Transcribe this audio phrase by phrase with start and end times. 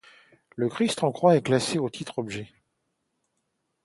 [0.55, 2.51] Le Christ en Croix est classé au titre objet.